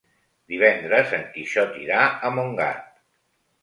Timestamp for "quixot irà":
1.37-2.03